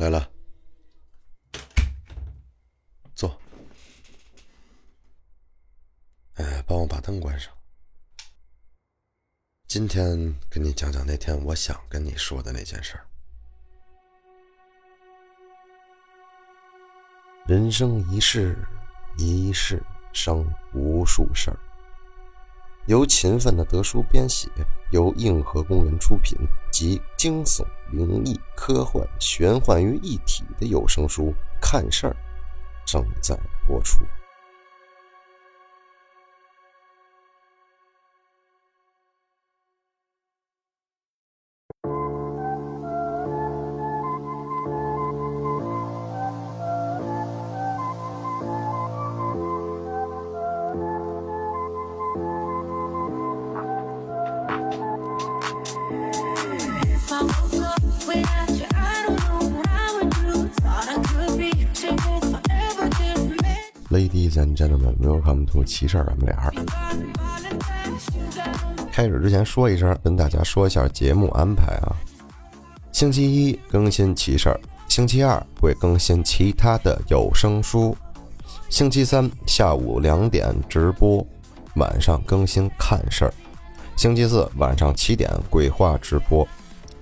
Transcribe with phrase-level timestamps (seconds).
[0.00, 0.30] 来了，
[3.14, 3.38] 坐。
[6.36, 7.52] 哎，帮我把灯关上。
[9.66, 13.06] 今天跟你讲讲那天我想跟你说的那件事儿。
[17.46, 18.56] 人生一世，
[19.18, 19.82] 一世
[20.14, 21.60] 生无数事儿。
[22.86, 24.48] 由勤奋的德叔编写，
[24.90, 26.36] 由硬核公园出品，
[26.72, 31.26] 集惊悚、灵异、科幻、玄幻于一体的有声书
[31.60, 32.10] 《看事儿》，
[32.90, 34.00] 正在播出。
[63.90, 66.52] Ladies and gentlemen, welcome to 骑事儿，我们俩。
[68.92, 71.90] 开始之前说一声，跟大家说一下节目安排啊。
[72.92, 77.96] 星期一更新骑事儿，星期二会更新其他的有声书，
[78.68, 81.26] 星期三下午两点直播，
[81.74, 83.34] 晚上更新看事儿，
[83.96, 86.46] 星期四晚上七点鬼话直播，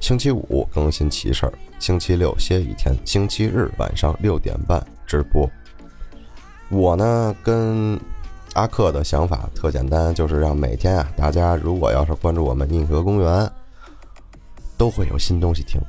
[0.00, 5.46] 星期五更新骑事儿，星期六歇一天，星期日晚上六点半直播。
[6.70, 7.98] 我呢，跟
[8.54, 13.50] 阿克的想法特简单，就是让每天啊，大家如果要是关注我们硬核公园，
[14.76, 15.80] 都会有新东西听。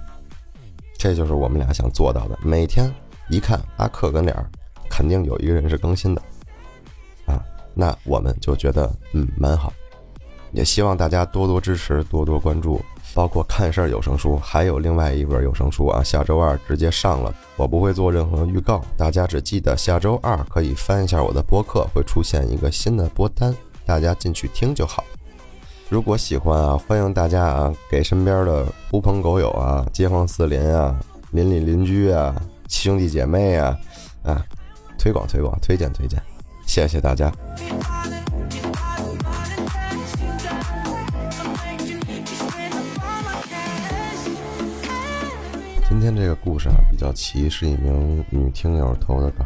[0.98, 2.38] 这就是我们俩想做到的。
[2.42, 2.94] 每天
[3.30, 4.50] 一看阿克跟脸儿，
[4.90, 6.22] 肯定有一个人是更新的
[7.26, 9.74] 啊，那我们就觉得嗯蛮好。
[10.52, 12.82] 也希望大家多多支持，多多关注。
[13.14, 17.34] 包括看事儿有声书，还有另外一本有声书啊，下周二直接上了。
[17.56, 23.54] 我不会做任何预告，大家只记得下周二可以翻一下我的播客，会出现一个新的播单，
[23.86, 25.04] 大家进去听就好。
[25.90, 30.98] 如果喜欢啊，欢迎大家啊，给身边的狐朋狗友啊、街坊四邻啊、
[31.32, 32.36] 邻里邻居啊、
[32.68, 33.76] 兄弟姐妹啊
[34.24, 34.46] 啊，
[35.00, 36.22] 推广推广，推荐推荐，
[36.68, 37.32] 谢谢大家。
[46.10, 49.46] 天这个故事啊比较奇，是一名女听友投的稿。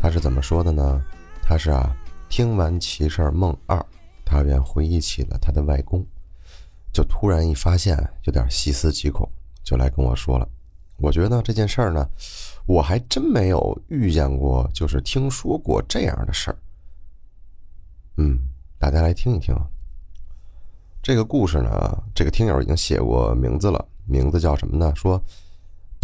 [0.00, 1.02] 她是怎么说的呢？
[1.42, 1.92] 她是啊，
[2.28, 3.84] 听完奇事儿梦二，
[4.24, 6.06] 她便回忆起了她的外公，
[6.92, 9.28] 就突然一发现有点细思极恐，
[9.64, 10.48] 就来跟我说了。
[10.98, 12.08] 我觉得这件事儿呢，
[12.64, 16.56] 我还真没有遇见过，就是听说过这样的事儿。
[18.18, 18.38] 嗯，
[18.78, 19.66] 大家来听一听啊。
[21.02, 24.94] 这个故事呢，这个听友已经写过名字了，名字叫什么呢？
[24.94, 25.20] 说。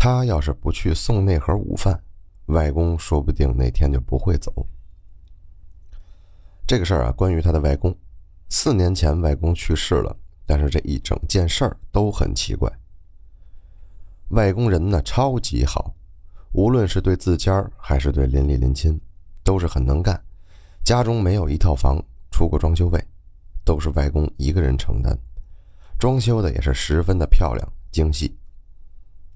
[0.00, 2.00] 他要是不去送那盒午饭，
[2.46, 4.64] 外公说不定那天就不会走。
[6.64, 7.92] 这个事儿啊，关于他的外公，
[8.48, 10.16] 四年前外公去世了，
[10.46, 12.72] 但是这一整件事儿都很奇怪。
[14.28, 15.92] 外公人呢超级好，
[16.52, 19.00] 无论是对自家还是对邻里邻亲，
[19.42, 20.22] 都是很能干。
[20.84, 22.00] 家中没有一套房
[22.30, 23.04] 出过装修费，
[23.64, 25.18] 都是外公一个人承担，
[25.98, 28.37] 装修的也是十分的漂亮精细。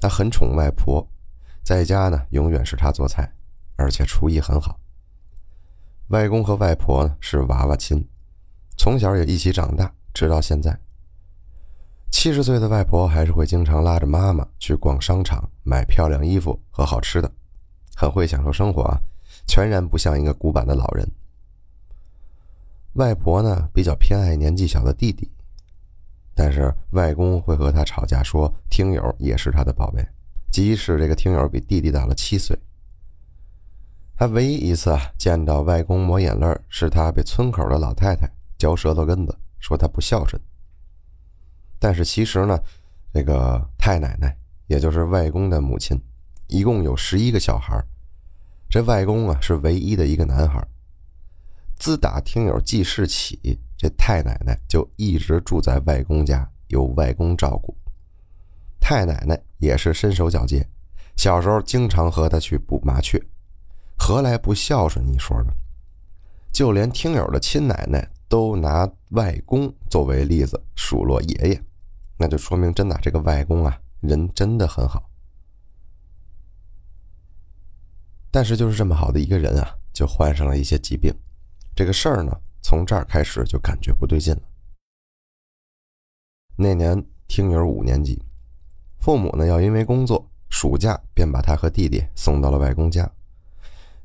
[0.02, 1.08] 他很宠外婆，
[1.62, 3.32] 在家呢永远是他做菜，
[3.76, 4.76] 而且厨艺很好。
[6.08, 8.04] 外公和外婆呢是娃娃亲，
[8.76, 10.76] 从小也一起长大，直到现在。
[12.10, 17.30] 七十岁的外婆还是会经常拉着妈妈去逛商场，买漂亮衣服和好吃的，
[17.94, 18.98] 很会享受生活啊，
[19.46, 21.08] 全然不像一个古板的老人。
[22.94, 25.30] 外婆呢比较偏爱年纪小的弟弟。
[26.34, 30.02] 但是外公会和他吵架，说听友也是他的宝贝，
[30.50, 32.58] 即使这个听友比弟弟大了七岁。
[34.16, 40.40] 他唯一一次啊见到外公抹眼泪，是他被村口的老太太嚼舌头根子，说他不孝顺。
[41.78, 42.58] 但是其实呢，
[43.12, 44.36] 这个太奶奶，
[44.68, 46.00] 也就是外公的母亲，
[46.46, 47.82] 一共有十一个小孩，
[48.70, 50.66] 这外公啊是唯一的一个男孩。
[51.76, 53.58] 自打听友记事起。
[53.82, 57.76] 这太奶奶就一直住在外公家，由外公照顾。
[58.78, 60.64] 太奶奶也是身手矫健，
[61.16, 63.20] 小时候经常和他去捕麻雀，
[63.98, 65.04] 何来不孝顺？
[65.04, 65.52] 你说呢？
[66.52, 71.60] 就连听友的亲奶奶都拿外公作为例子数落爷爷，
[72.16, 75.10] 那就说明真的这个外公啊，人真的很好。
[78.30, 81.12] 但是就是这么好的一个人啊，就患上了一些疾病。
[81.74, 82.32] 这个事儿呢？
[82.62, 84.42] 从这儿开始就感觉不对劲了。
[86.56, 88.22] 那年听友五年级，
[89.00, 93.10] 父母呢要因为工作暑假便把他和弟弟送到了外公家。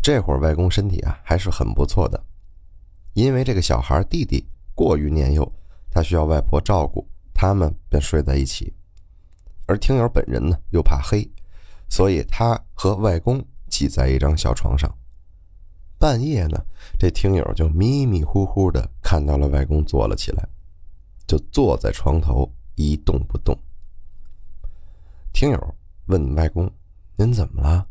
[0.02, 2.24] 这会儿外公身体啊还是很不错的，
[3.14, 5.52] 因为这个小孩弟弟过于年幼，
[5.92, 8.74] 他需要外婆照顾，他们便睡在一起。
[9.66, 11.30] 而听友本人呢又怕黑，
[11.90, 14.90] 所以他和外公挤在一张小床上。
[16.00, 16.64] 半夜呢，
[17.00, 20.48] 这听友就迷迷糊糊的看到了外公坐了起来，
[21.26, 23.58] 就坐在床头一动不动。
[25.34, 26.72] 听友问外公
[27.18, 27.88] ：“您怎么了？”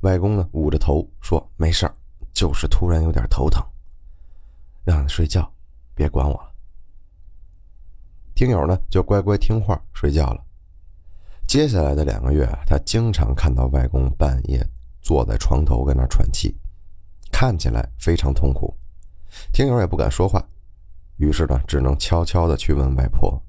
[0.00, 1.94] 外公呢捂着头说：“没事儿，
[2.32, 3.64] 就是突然有点头疼。”
[4.84, 5.50] 让你睡觉，
[5.94, 6.52] 别管我了。
[8.34, 10.44] 听友呢就乖乖听话睡觉了。
[11.46, 14.64] 接下来的两个月，他经常看到外公半夜
[15.06, 16.52] 坐在床头跟那喘气，
[17.30, 18.76] 看起来非常痛苦。
[19.52, 20.44] 听友也不敢说话，
[21.18, 23.40] 于是呢只能悄悄的去问外婆。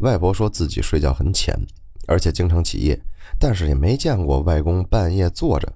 [0.00, 1.58] 外婆说自己睡觉很浅，
[2.06, 3.00] 而且经常起夜，
[3.38, 5.72] 但是也没见过外公半夜坐着。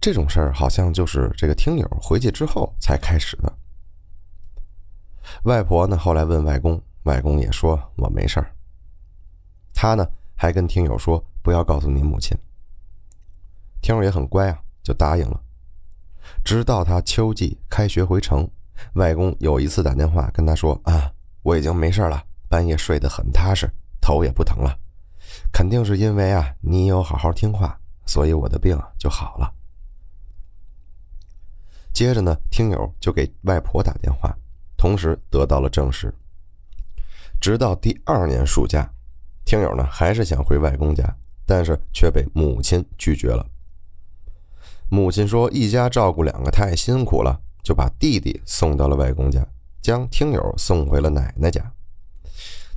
[0.00, 3.52] 这种事儿好像就是这个听友回去之后才开始的。
[5.44, 5.96] 外婆呢？
[5.96, 8.52] 后来问外公，外公也说我没事儿。
[9.72, 10.04] 他呢
[10.34, 12.36] 还跟听友说不要告诉你母亲。
[13.86, 15.40] 听友也很乖啊，就答应了。
[16.44, 18.44] 直到他秋季开学回城，
[18.94, 21.08] 外公有一次打电话跟他说啊，
[21.42, 24.76] 我已经没事了，半夜睡得很踏实，头也不疼了，
[25.52, 29.54] 肯定是因为啊你有好好听话，所以我的病就好了。
[31.92, 34.36] 接着呢，听友就给外婆打电话。
[34.76, 36.12] 同时得到了证实。
[37.40, 38.92] 直到第二年暑假，
[39.44, 41.04] 听友呢还是想回外公家，
[41.46, 43.46] 但是却被母亲拒绝了。
[44.90, 49.46] 母亲说：“一家照顾两个太辛苦了，就把弟弟送到了外公家，
[49.80, 51.72] 将听友送回了奶奶家。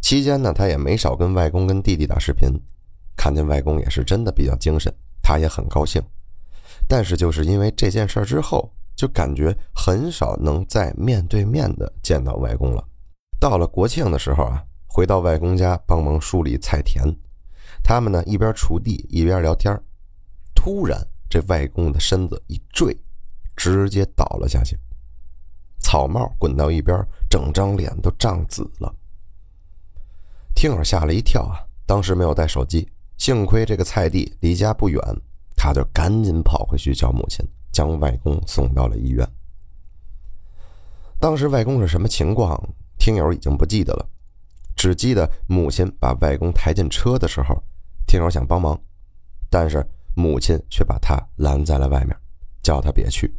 [0.01, 2.49] 期间呢，他也没少跟外公跟弟弟打视频，
[3.15, 6.01] 看见外公也是真的比较精神，他也很高兴。
[6.87, 12.83] 但是就是因为这件事之后。”就感觉很少能再面对面的见到外公了。
[13.39, 17.01] 到了国庆的时候啊，回到外公家帮忙梳理菜田，
[17.81, 19.73] 他们呢一边锄地一边聊天。
[20.53, 22.97] 突然，这外公的身子一坠，
[23.55, 24.77] 直接倒了下去，
[25.79, 28.93] 草帽滚到一边，整张脸都涨紫了。
[30.55, 35.01] 听友吓了一跳啊，当时没有带手机，幸亏这个菜地离家不远，
[35.55, 37.45] 他就赶紧跑回去叫母亲。
[37.71, 39.25] 将外公送到了医院。
[41.19, 42.61] 当时外公是什么情况？
[42.97, 44.09] 听友已经不记得了，
[44.75, 47.63] 只记得母亲把外公抬进车的时候，
[48.07, 48.77] 听友想帮忙，
[49.51, 52.15] 但是母亲却把他拦在了外面，
[52.61, 53.33] 叫他别去。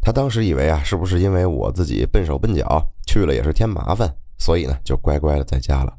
[0.00, 5.96] 他当时以为啊，是不是因为我自己笨手笨脚，去了也是添麻烦，所以呢就乖乖的在家了。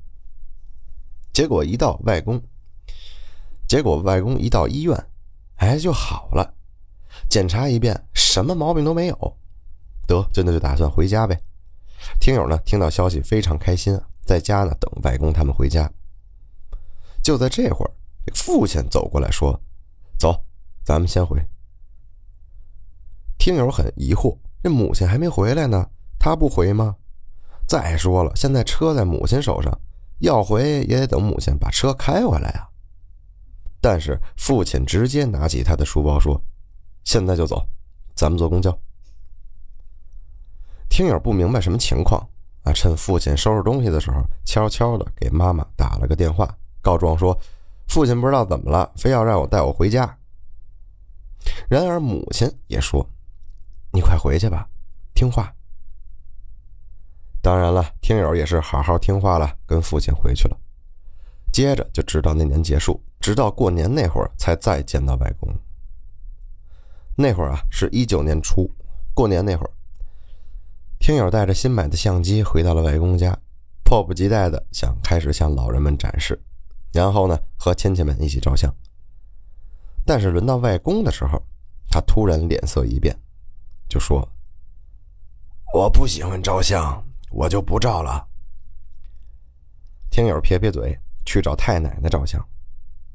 [1.34, 2.42] 结果一到外公，
[3.68, 5.06] 结果外公一到医院，
[5.58, 6.54] 哎就好了。
[7.30, 9.38] 检查一遍，什么毛病都没有，
[10.08, 11.38] 得，真的就打算回家呗。
[12.20, 15.92] 听友呢，听到消息非常开心，在家呢等外公他们回家。
[17.22, 17.92] 就在这会儿，
[18.34, 19.60] 父亲走过来说
[20.18, 20.44] ：“走，
[20.84, 21.40] 咱们先回。”
[23.38, 26.96] 听友很疑惑，这母亲还没回来呢，他不回吗？
[27.68, 29.72] 再说了，现在车在母亲手上，
[30.20, 32.68] 要回也得等母亲把车开回来呀。
[33.80, 36.42] 但是父亲直接拿起他的书包说。
[37.04, 37.66] 现在就走，
[38.16, 38.78] 咱们坐公交。
[40.90, 42.22] 听友不明白什么情况
[42.64, 47.34] 啊，趁父亲收拾东西的时候，悄悄的给妈妈打了个电话，告状说
[47.88, 50.18] 父亲不知道怎么了，非要让我带我回家。
[51.70, 53.08] 然而母亲也说
[53.92, 54.68] ：“你快回去吧，
[55.14, 55.54] 听话。”
[57.42, 60.58] 当然了，听友也是好好听话了，跟父亲回去了。
[61.52, 65.50] 接着就直到那年结束，直到过年那会儿才再见到外公。
[67.16, 68.70] 那会儿啊，是一九年初，
[69.14, 69.72] 过年那会儿，
[71.00, 73.36] 听友带着新买的相机回到了外公家，
[73.84, 76.40] 迫不及待的想开始向老人们展示，
[76.98, 78.74] 然后呢，和亲戚们一起照相。
[80.04, 81.40] 但是轮到外公的时候，
[81.92, 83.16] 他突然脸色一变，
[83.88, 84.28] 就说
[85.76, 88.28] ：“我不喜欢照相，我就不照了。”
[90.10, 92.44] 听友撇撇嘴，去找太奶奶照相，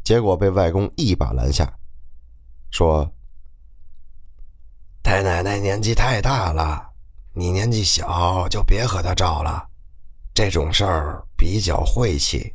[0.05, 1.77] 结果被外公一把拦下，
[2.71, 3.13] 说。
[5.03, 6.93] 太奶奶年纪太大了，
[7.33, 9.69] 你年纪小就别和她照了，
[10.33, 12.55] 这种事儿比较晦气。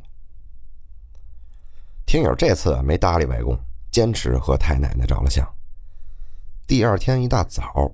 [2.08, 3.54] 听友这次没搭理外公，
[3.90, 5.46] 坚持和太奶奶照了相。
[6.66, 7.92] 第二天一大早，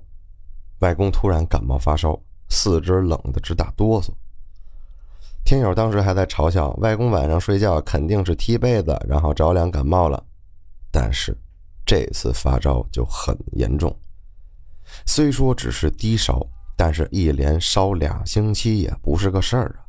[0.79, 2.17] 外公突然感冒发烧，
[2.47, 4.13] 四肢冷得直打哆嗦。
[5.43, 10.23] 听友当时还在嘲笑外公晚上睡觉肯定是踢被子，然后着凉感冒了。
[10.93, 11.37] 但是
[11.85, 13.93] 这次发烧就很严重，
[15.05, 16.41] 虽说只是低烧，
[16.77, 19.83] 但是一连烧俩星期也不是个事儿啊。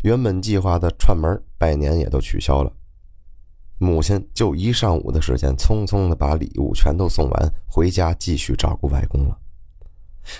[0.00, 2.72] 原本计划的串门拜年也都取消了。
[3.78, 9.38] 母亲就一上午的时间，匆匆的把礼物全都送完，回家继续照顾外公了。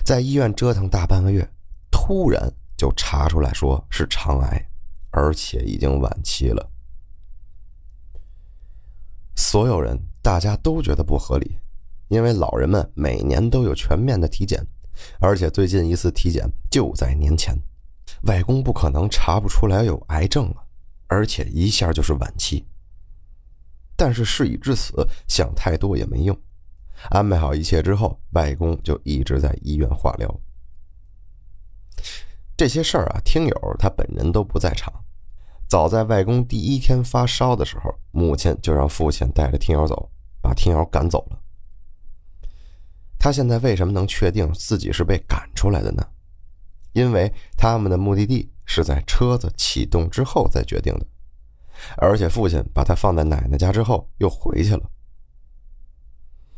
[0.04, 1.48] 在医院折腾大半个月，
[1.90, 4.68] 突然就查出来说是肠癌，
[5.10, 6.68] 而且已经晚期了。
[9.36, 11.56] 所有人大家都觉得不合理，
[12.08, 14.66] 因为老人们每年都有全面的体检，
[15.20, 17.56] 而且最近一次体检就在年前，
[18.24, 20.66] 外公不可能查不出来有癌症啊，
[21.06, 22.66] 而且一下就是晚期。
[23.98, 24.92] 但是事已至此，
[25.26, 26.38] 想太多也没用。
[27.10, 30.40] 安排好一切之后，外公就一直在医院化疗。
[32.56, 34.92] 这些事儿啊，听友他本人都不在场。
[35.68, 41.38] 早在外公第一天发烧的时候，母亲就让父亲带着听友走，把听友赶走了。
[43.18, 46.06] 他现在为什么能确定自己是被赶出来的呢？
[46.92, 51.06] 因为他们的目的地是在车子启动之后再决定的。
[51.96, 54.90] 而且父亲把他放在奶奶家之后又回去了。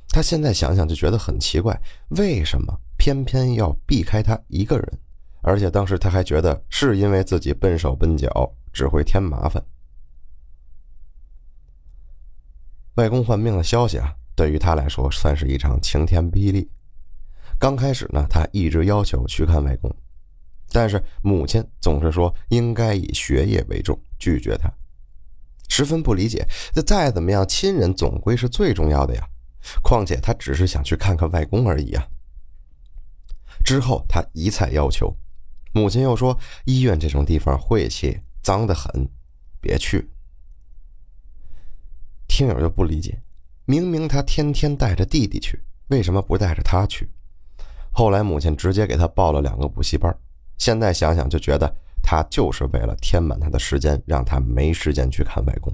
[0.08, 4.98] 他现在想想就觉得很奇怪，为什么偏偏要避开他一个人？
[5.42, 9.64] 而且当时他还觉得是因为自己笨手笨脚，只会添麻烦。
[12.96, 16.68] 外公患病的消息啊，对于他来说算是一场晴天霹雳。
[17.58, 19.94] 刚开始呢，他一直要求去看外公，
[20.72, 24.68] 但是母亲总是说应该以学业为重，拒绝他。
[25.80, 29.26] 十分不理解，这再怎么样，亲人总归是最重要的呀。
[29.82, 32.06] 况且他只是想去看看外公而已啊。
[33.64, 35.16] 之后他一再要求，
[35.72, 39.08] 母亲又说医院这种地方晦气，脏得很，
[39.58, 40.10] 别去。
[42.28, 43.18] 听友就不理解，
[43.64, 47.08] 明明他天天带着弟弟去，为什么不带着他去？
[47.90, 50.14] 后来母亲直接给他报了两个补习班，
[50.58, 51.74] 现在想想就觉得。
[52.10, 55.72] 他就是为了填满他的时间，让他没时间去看外公。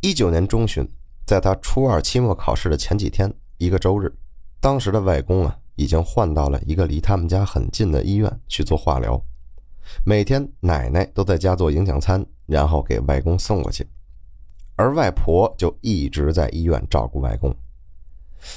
[0.00, 0.84] 一九年中旬，
[1.24, 4.12] 在他初二期末考试的前几天，一个周日，
[4.58, 9.22] 当时的外公啊，已经换到了一个离他们家很近的医院去做化疗。
[10.04, 13.86] 每天奶奶都在家做营养餐，然后给外公送过去，
[14.74, 17.54] 而外婆就一直在医院照顾外公。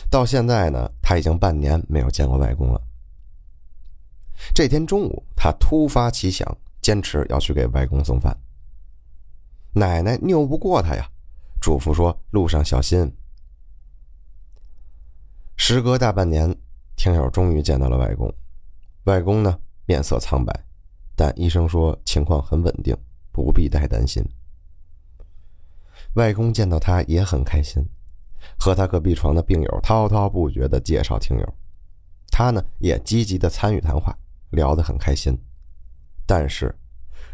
[0.09, 2.81] 到现在呢，他已经半年没有见过外公了。
[4.53, 8.35] 这天中午，他突发奇想，坚持要去给外公送饭。
[9.73, 11.07] 奶奶拗不过他呀，
[11.61, 13.11] 嘱咐说：“路上小心。”
[15.55, 16.55] 时隔大半年，
[16.95, 18.33] 听友终于见到了外公。
[19.05, 20.65] 外公呢，面色苍白，
[21.15, 22.95] 但医生说情况很稳定，
[23.31, 24.23] 不必太担心。
[26.15, 27.83] 外公见到他也很开心，
[28.59, 31.53] 和他隔壁床的病友滔滔不绝地介绍听友，
[32.27, 34.15] 他呢也积极地参与谈话。
[34.53, 35.35] 聊得很开心，
[36.27, 36.73] 但是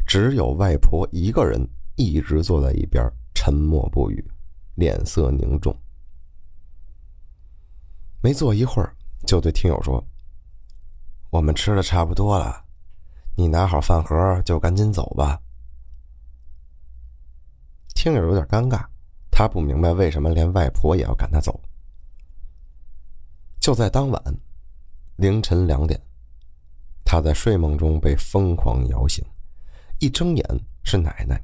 [0.07, 1.61] 只有外婆一个人
[1.95, 4.25] 一直坐在一边沉默不语，
[4.75, 5.77] 脸色凝重。
[8.21, 8.95] 没坐一会儿，
[9.27, 10.03] 就对听友说
[11.29, 12.65] ：“我们吃的差不多了，
[13.35, 15.41] 你拿好饭盒就赶紧走吧。”
[17.93, 18.85] 听友有点尴尬，
[19.29, 21.61] 他不明白为什么连外婆也要赶他走。
[23.59, 24.39] 就在当晚
[25.17, 26.01] 凌晨两点。
[27.11, 29.25] 他在睡梦中被疯狂摇醒，
[29.97, 30.45] 一睁眼
[30.83, 31.41] 是奶奶。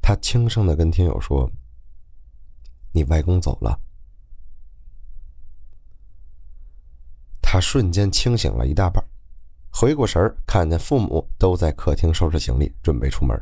[0.00, 1.50] 他轻声的跟听友说
[2.94, 3.76] ：“你外公走了。”
[7.42, 9.04] 他瞬间清醒了一大半，
[9.70, 13.36] 回过神儿，看见父母都在客厅收拾行李，准备出门，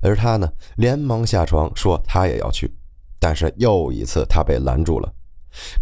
[0.00, 2.74] 而他呢，连忙下床说他也要去，
[3.18, 5.14] 但是又一次他被拦住了。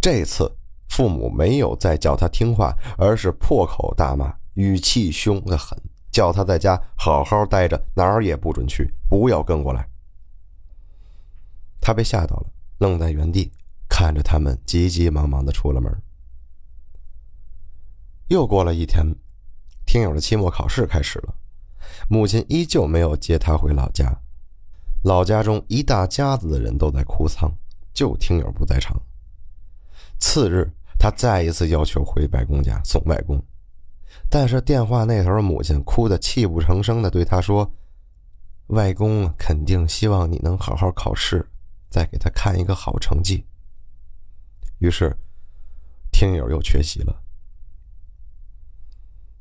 [0.03, 0.53] 这次
[0.89, 4.37] 父母没有再叫他听话，而是破口大骂。
[4.59, 9.89] 语气凶得很，叫他在家好好待着，哪儿也不准去，不要跟过来。
[11.81, 12.47] 他被吓到了，
[12.79, 13.53] 愣在原地，
[13.89, 16.03] 看着他们急急忙忙的出了门。
[18.27, 19.15] 又过了一天，
[19.87, 21.35] 听友的期末考试开始了，
[22.09, 24.13] 母亲依旧没有接他回老家。
[25.05, 27.49] 老家中一大家子的人都在哭丧，
[27.95, 29.01] 就听友不在场。
[30.19, 33.41] 次日，他再一次要求回外公家送外公。
[34.31, 37.73] 但是电话那头，母亲哭得泣不成声的对他说
[38.69, 41.49] ：“外公肯定希望你能好好考试，
[41.89, 43.47] 再给他看一个好成绩。”
[44.81, 45.17] 于是，
[46.13, 47.23] 听友又缺席了。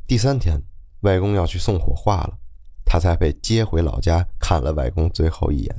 [0.08, 0.62] 第三天，
[1.02, 2.38] 外公要去送火化了，
[2.86, 5.76] 他才被接回老家看了外公最后一眼。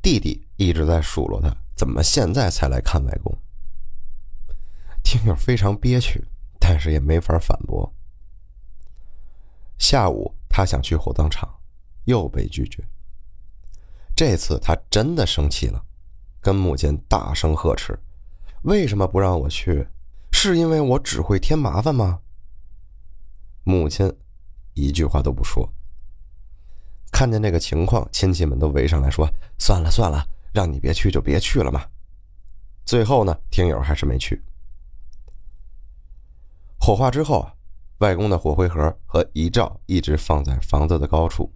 [0.00, 3.36] 弟弟一直在数落他，怎么现在才来看外公？
[5.02, 6.24] 听友非常憋屈，
[6.58, 7.92] 但是也没法反驳。
[9.78, 11.48] 下午他想去火葬场，
[12.04, 12.82] 又被拒绝。
[14.14, 15.84] 这次他真的生气了，
[16.40, 17.98] 跟母亲大声呵斥
[18.62, 19.86] ：“为什么不让我去？
[20.32, 22.20] 是因为我只会添麻烦吗？”
[23.64, 24.10] 母亲
[24.74, 25.70] 一句话都不说。
[27.12, 31.84] 看见这个情况，亲戚们都围上来说：“算了算了，让你别去就别去了嘛。”
[32.84, 34.42] 最后呢，听友还是没去。
[36.86, 37.52] 火化之后啊，
[37.98, 41.52] 外公的火灰盒和遗照一直放在房子的高处，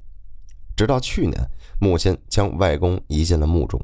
[0.76, 1.40] 直到去年，
[1.78, 3.80] 母亲将外公移进了墓中，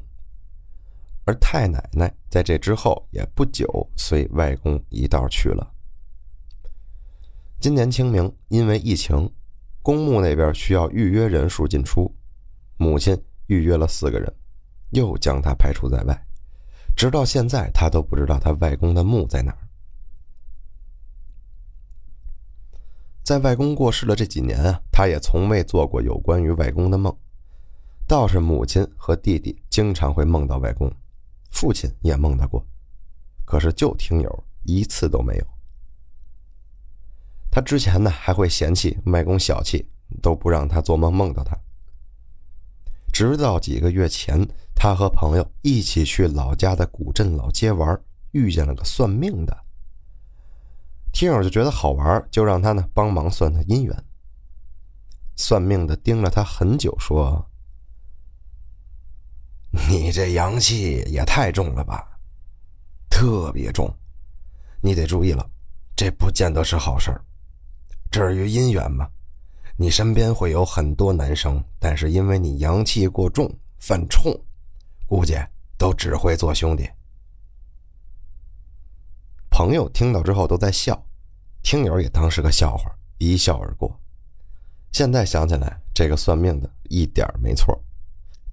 [1.23, 5.65] 而太奶奶在这之后也不久随外公一道去了。
[7.61, 9.31] 今年清明，因为疫情，
[9.81, 12.13] 公墓那边需要预约人数进出，
[12.75, 14.29] 母亲预约了四个人，
[14.89, 16.27] 又将他排除在外，
[16.93, 19.66] 直到现在，他都不知道他外公的墓在哪儿。
[23.27, 27.13] 在外公过世的这几年啊，他也从未做过有关于外公的梦，
[28.07, 30.89] 倒是母亲和弟弟经常会梦到外公，
[31.51, 32.65] 父亲也梦到过，
[33.43, 35.45] 可是就听友一次都没有。
[37.51, 39.85] 他之前呢还会嫌弃外公小气，
[40.21, 41.53] 都不让他做梦梦到他。
[43.11, 49.66] 直到几个月前，他和朋友一起去老家的古镇老街玩，遇见了个算命的。
[51.17, 54.05] 听友就觉得好玩，就让他呢帮忙算他姻缘。
[55.35, 57.43] 算命的盯了他很久，说
[59.89, 62.07] ：“你这阳气也太重了吧，
[63.09, 63.91] 特别重，
[64.79, 65.43] 你得注意了，
[65.95, 67.25] 这不见得是好事儿。”
[68.13, 69.09] 至于姻缘嘛，
[69.75, 74.31] 你身边会有很多男生，但是因为你阳气过重，犯冲，
[75.07, 75.35] 估计
[75.79, 76.87] 都只会做兄弟。
[79.49, 81.03] 朋友听到之后都在笑，
[81.69, 83.93] 听友也当是个笑话，一笑而过。
[84.93, 87.77] 现在想起来，这个算命的一点没错。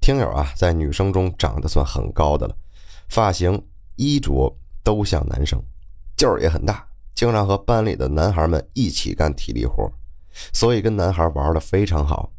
[0.00, 2.56] 听友啊，在女生中长得算很高的了，
[3.08, 5.62] 发型、衣着都像男生，
[6.16, 6.84] 劲儿也很大。
[7.14, 9.88] 经常和班里的男孩们一起干体力活，
[10.52, 12.32] 所以跟男孩玩的非常好。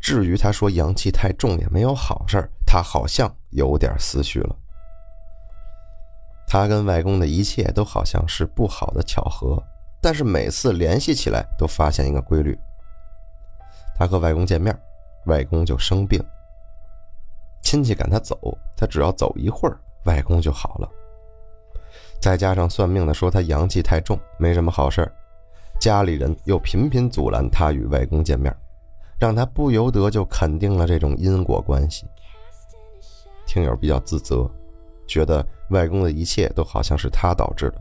[0.00, 4.54] 至于他说阳气太重也没有好事他好像有点思绪了。
[6.46, 9.60] 他跟外公的一切都好像是不好的巧合，
[10.06, 12.56] 但是每次联系起来都发现一个规律：
[13.96, 14.72] 他和外公见面，
[15.24, 16.24] 外公就生病。
[17.60, 18.38] 亲戚赶他走，
[18.76, 20.88] 他只要走一会儿，外公就好了。
[22.20, 25.12] 再加上算命的说他阳气太重，没什么好事儿
[25.80, 28.56] 家里人又频频阻拦他与外公见面，
[29.18, 32.06] 让他不由得就肯定了这种因果关系。
[33.44, 34.48] 听友比较自责，
[35.08, 37.80] 觉得外公的一切都好像是他导致的。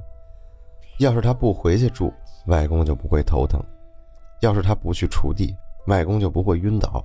[0.98, 2.14] 要是他不回去住，
[2.48, 3.60] 外公就不会头疼；
[4.42, 5.56] 要是他不去锄地，
[5.88, 7.04] 外公就不会晕倒；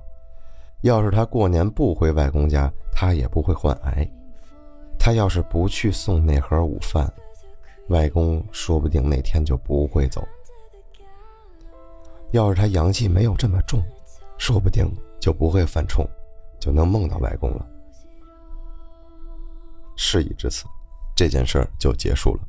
[0.81, 4.07] 要是他过年不回外公家，他也不会患癌。
[4.97, 7.11] 他要是不去送那盒午饭，
[7.89, 10.25] 外公说不定那天就不会走。
[12.31, 13.83] 要是他阳气没有这么重，
[14.37, 16.07] 说不定就不会犯冲，
[16.59, 17.67] 就能梦到外公了。
[19.97, 20.65] 事已至此，
[21.13, 22.41] 这件事儿就结束了。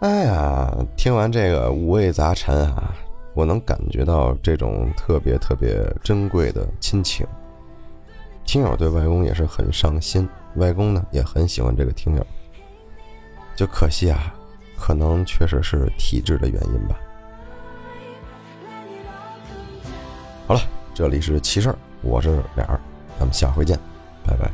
[0.00, 2.92] 哎呀，听完这个五味杂陈啊！
[3.34, 7.26] 我能感觉到这种特别特别珍贵的亲情。
[8.44, 12.26] 听友对外公也是很上心，外公呢也很喜欢这个听友。
[13.54, 14.34] 就可惜啊，
[14.76, 16.98] 可能确实是体质的原因吧。
[20.48, 20.60] 好了，
[20.92, 22.80] 这里是奇事儿，我是脸儿，
[23.18, 23.78] 咱们下回见，
[24.26, 24.50] 拜拜。